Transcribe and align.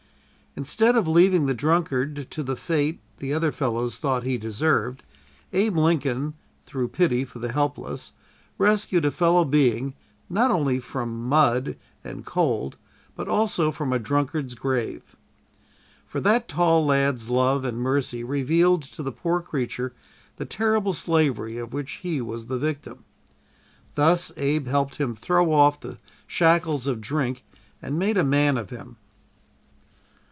Instead 0.53 0.97
of 0.97 1.07
leaving 1.07 1.45
the 1.45 1.53
drunkard 1.53 2.29
to 2.29 2.43
the 2.43 2.57
fate 2.57 2.99
the 3.19 3.33
other 3.33 3.53
fellows 3.53 3.95
thought 3.95 4.23
he 4.23 4.37
deserved, 4.37 5.01
Abe 5.53 5.77
Lincoln, 5.77 6.33
through 6.65 6.89
pity 6.89 7.23
for 7.23 7.39
the 7.39 7.53
helpless, 7.53 8.11
rescued 8.57 9.05
a 9.05 9.11
fellow 9.11 9.45
being 9.45 9.93
not 10.29 10.51
only 10.51 10.81
from 10.81 11.23
mud 11.23 11.77
and 12.03 12.25
cold 12.25 12.75
but 13.15 13.29
also 13.29 13.71
from 13.71 13.93
a 13.93 13.97
drunkard's 13.97 14.53
grave. 14.53 15.15
For 16.05 16.19
that 16.19 16.49
tall 16.49 16.85
lad's 16.85 17.29
love 17.29 17.63
and 17.63 17.77
mercy 17.77 18.21
revealed 18.21 18.81
to 18.83 19.01
the 19.01 19.13
poor 19.13 19.39
creature 19.39 19.93
the 20.35 20.43
terrible 20.45 20.91
slavery 20.93 21.57
of 21.59 21.71
which 21.71 22.01
he 22.03 22.19
was 22.19 22.47
the 22.47 22.59
victim. 22.59 23.05
Thus 23.93 24.33
Abe 24.35 24.67
helped 24.67 24.97
him 24.97 25.15
throw 25.15 25.53
off 25.53 25.79
the 25.79 25.97
shackles 26.27 26.87
of 26.87 26.99
drink 26.99 27.45
and 27.81 27.97
made 27.97 28.17
a 28.17 28.23
man 28.25 28.57
of 28.57 28.69
him. 28.69 28.97